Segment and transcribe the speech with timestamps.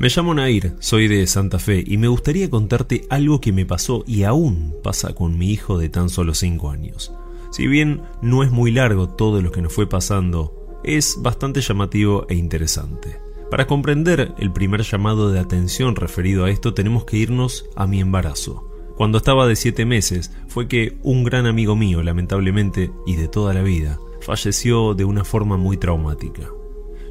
[0.00, 4.04] Me llamo Nair, soy de Santa Fe y me gustaría contarte algo que me pasó
[4.06, 7.12] y aún pasa con mi hijo de tan solo 5 años.
[7.50, 12.26] Si bien no es muy largo todo lo que nos fue pasando, es bastante llamativo
[12.28, 13.18] e interesante.
[13.50, 17.98] Para comprender el primer llamado de atención referido a esto tenemos que irnos a mi
[17.98, 18.70] embarazo.
[18.96, 23.52] Cuando estaba de 7 meses fue que un gran amigo mío, lamentablemente, y de toda
[23.52, 26.50] la vida, falleció de una forma muy traumática.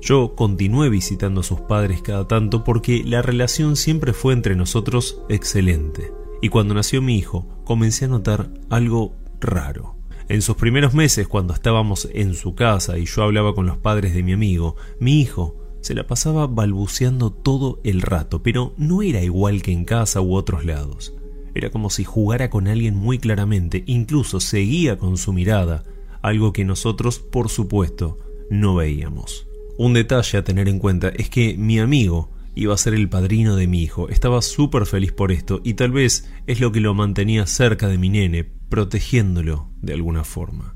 [0.01, 5.21] Yo continué visitando a sus padres cada tanto porque la relación siempre fue entre nosotros
[5.29, 6.11] excelente.
[6.41, 9.95] Y cuando nació mi hijo, comencé a notar algo raro.
[10.29, 14.13] En sus primeros meses, cuando estábamos en su casa y yo hablaba con los padres
[14.13, 19.23] de mi amigo, mi hijo se la pasaba balbuceando todo el rato, pero no era
[19.23, 21.15] igual que en casa u otros lados.
[21.55, 25.83] Era como si jugara con alguien muy claramente, incluso seguía con su mirada,
[26.21, 28.17] algo que nosotros, por supuesto,
[28.49, 29.46] no veíamos.
[29.77, 33.55] Un detalle a tener en cuenta es que mi amigo iba a ser el padrino
[33.55, 34.09] de mi hijo.
[34.09, 37.99] Estaba súper feliz por esto y tal vez es lo que lo mantenía cerca de
[37.99, 40.75] mi nene, protegiéndolo de alguna forma.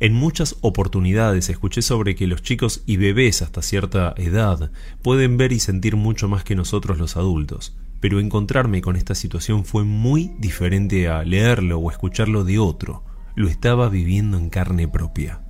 [0.00, 5.52] En muchas oportunidades escuché sobre que los chicos y bebés hasta cierta edad pueden ver
[5.52, 10.32] y sentir mucho más que nosotros los adultos, pero encontrarme con esta situación fue muy
[10.38, 13.04] diferente a leerlo o escucharlo de otro.
[13.36, 15.42] Lo estaba viviendo en carne propia.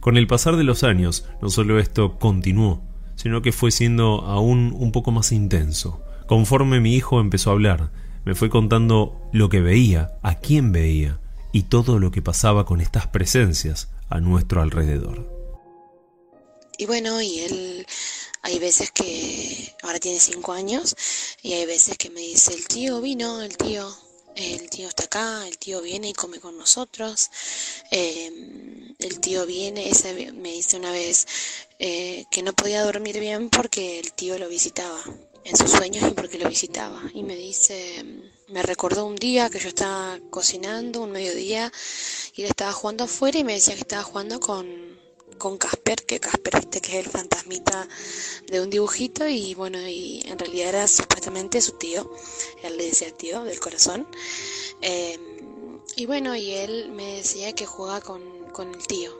[0.00, 2.82] Con el pasar de los años, no solo esto continuó,
[3.16, 6.02] sino que fue siendo aún un poco más intenso.
[6.26, 7.90] Conforme mi hijo empezó a hablar,
[8.24, 11.20] me fue contando lo que veía, a quién veía
[11.52, 15.30] y todo lo que pasaba con estas presencias a nuestro alrededor.
[16.78, 17.86] Y bueno, y él,
[18.42, 20.94] hay veces que ahora tiene cinco años
[21.42, 23.88] y hay veces que me dice, el tío vino, el tío,
[24.36, 27.30] el tío está acá, el tío viene y come con nosotros.
[27.90, 31.26] Em, el tío viene, ese me dice una vez
[31.78, 35.02] eh, que no podía dormir bien porque el tío lo visitaba
[35.44, 37.02] en sus sueños y porque lo visitaba.
[37.14, 38.04] Y me dice,
[38.48, 41.72] me recordó un día que yo estaba cocinando, un mediodía,
[42.34, 44.66] y él estaba jugando afuera y me decía que estaba jugando con
[45.38, 47.88] con Casper, que Casper este que es el fantasmita
[48.50, 52.10] de un dibujito y bueno, y en realidad era supuestamente su tío,
[52.62, 54.06] él le decía tío del corazón.
[54.80, 55.20] Em,
[55.96, 58.20] y bueno, y él me decía que juega con,
[58.52, 59.10] con el tío.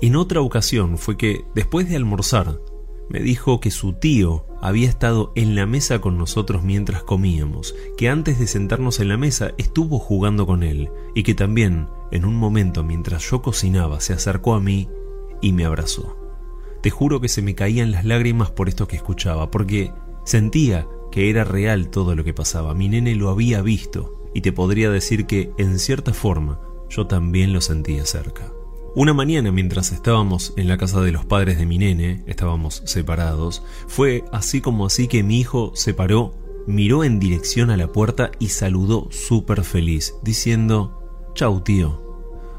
[0.00, 2.60] En otra ocasión fue que, después de almorzar,
[3.08, 8.08] me dijo que su tío había estado en la mesa con nosotros mientras comíamos, que
[8.08, 12.34] antes de sentarnos en la mesa estuvo jugando con él y que también, en un
[12.34, 14.88] momento mientras yo cocinaba, se acercó a mí
[15.40, 16.16] y me abrazó.
[16.82, 19.92] Te juro que se me caían las lágrimas por esto que escuchaba, porque
[20.24, 22.74] sentía que era real todo lo que pasaba.
[22.74, 27.52] Mi nene lo había visto y te podría decir que, en cierta forma, yo también
[27.52, 28.52] lo sentía cerca.
[28.94, 33.62] Una mañana mientras estábamos en la casa de los padres de mi nene, estábamos separados,
[33.88, 36.32] fue así como así que mi hijo se paró,
[36.66, 42.05] miró en dirección a la puerta y saludó súper feliz, diciendo, Chau tío,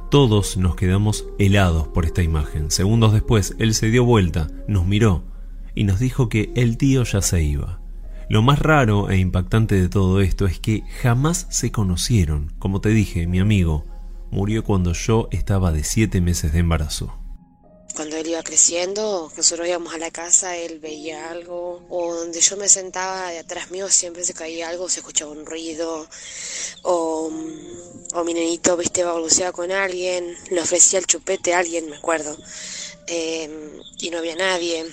[0.10, 2.72] todos nos quedamos helados por esta imagen.
[2.72, 5.24] Segundos después, él se dio vuelta, nos miró
[5.76, 7.80] y nos dijo que el tío ya se iba.
[8.30, 12.54] Lo más raro e impactante de todo esto es que jamás se conocieron.
[12.60, 13.86] Como te dije, mi amigo
[14.32, 17.17] murió cuando yo estaba de siete meses de embarazo
[18.38, 23.32] iba creciendo, nosotros íbamos a la casa, él veía algo, o donde yo me sentaba
[23.32, 26.08] de atrás mío siempre se caía algo, se escuchaba un ruido,
[26.84, 27.32] o,
[28.14, 32.38] o mi nenito, viste, balbuceaba con alguien, le ofrecía el chupete a alguien, me acuerdo,
[33.08, 33.52] em,
[34.00, 34.86] y no había nadie.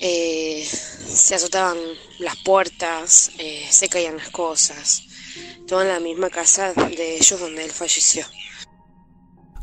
[0.00, 0.66] Eh,
[1.06, 1.78] se azotaban
[2.18, 5.04] las puertas, eh, se caían las cosas,
[5.68, 8.26] todo en la misma casa de ellos donde él falleció.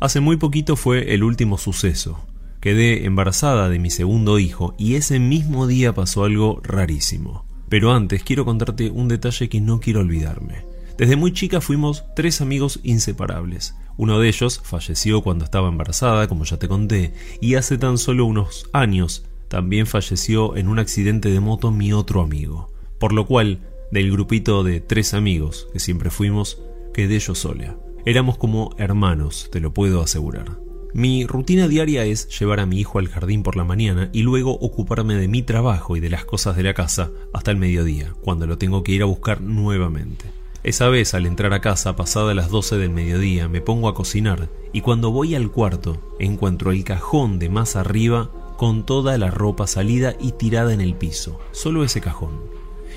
[0.00, 2.29] Hace muy poquito fue el último suceso.
[2.60, 7.46] Quedé embarazada de mi segundo hijo y ese mismo día pasó algo rarísimo.
[7.70, 10.66] Pero antes quiero contarte un detalle que no quiero olvidarme.
[10.98, 13.74] Desde muy chica fuimos tres amigos inseparables.
[13.96, 18.26] Uno de ellos falleció cuando estaba embarazada, como ya te conté, y hace tan solo
[18.26, 22.70] unos años también falleció en un accidente de moto mi otro amigo.
[22.98, 26.60] Por lo cual, del grupito de tres amigos que siempre fuimos,
[26.92, 27.78] quedé yo sola.
[28.04, 30.69] Éramos como hermanos, te lo puedo asegurar.
[30.92, 34.52] Mi rutina diaria es llevar a mi hijo al jardín por la mañana y luego
[34.52, 38.46] ocuparme de mi trabajo y de las cosas de la casa hasta el mediodía, cuando
[38.48, 40.26] lo tengo que ir a buscar nuevamente.
[40.64, 44.48] Esa vez, al entrar a casa pasada las 12 del mediodía, me pongo a cocinar
[44.72, 49.66] y cuando voy al cuarto encuentro el cajón de más arriba con toda la ropa
[49.66, 52.40] salida y tirada en el piso, solo ese cajón.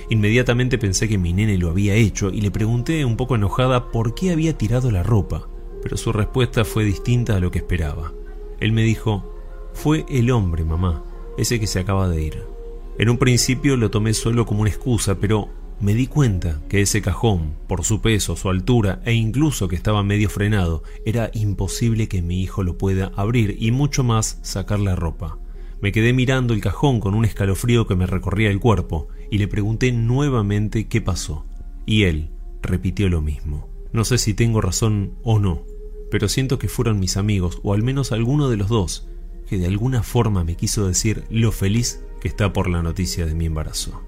[0.10, 4.16] Inmediatamente pensé que mi nene lo había hecho y le pregunté un poco enojada por
[4.16, 5.48] qué había tirado la ropa,
[5.84, 8.14] pero su respuesta fue distinta a lo que esperaba.
[8.62, 9.30] Él me dijo,
[9.74, 11.04] fue el hombre, mamá,
[11.38, 12.44] ese que se acaba de ir.
[12.98, 15.50] En un principio lo tomé solo como una excusa, pero
[15.82, 20.04] me di cuenta que ese cajón, por su peso, su altura e incluso que estaba
[20.04, 24.96] medio frenado, era imposible que mi hijo lo pueda abrir y mucho más sacar la
[24.96, 25.38] ropa.
[25.82, 29.50] Me quedé mirando el cajón con un escalofrío que me recorría el cuerpo y le
[29.50, 31.46] pregunté nuevamente qué pasó.
[31.86, 32.30] Y él
[32.62, 33.68] repitió lo mismo.
[33.92, 35.64] No sé si tengo razón o no,
[36.14, 39.08] pero siento que fueron mis amigos, o al menos alguno de los dos,
[39.48, 43.34] que de alguna forma me quiso decir lo feliz que está por la noticia de
[43.34, 44.00] mi embarazo.